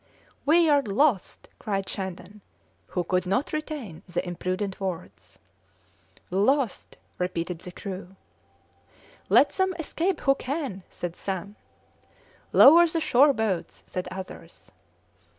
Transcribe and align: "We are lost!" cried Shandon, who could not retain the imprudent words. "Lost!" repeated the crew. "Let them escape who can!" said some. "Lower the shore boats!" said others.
"We 0.47 0.67
are 0.67 0.81
lost!" 0.81 1.47
cried 1.59 1.87
Shandon, 1.87 2.41
who 2.87 3.03
could 3.03 3.27
not 3.27 3.53
retain 3.53 4.01
the 4.07 4.27
imprudent 4.27 4.79
words. 4.79 5.37
"Lost!" 6.31 6.97
repeated 7.19 7.59
the 7.59 7.71
crew. 7.71 8.15
"Let 9.29 9.49
them 9.49 9.75
escape 9.77 10.21
who 10.21 10.33
can!" 10.33 10.81
said 10.89 11.15
some. 11.15 11.55
"Lower 12.51 12.87
the 12.87 12.99
shore 12.99 13.31
boats!" 13.31 13.83
said 13.85 14.07
others. 14.09 14.71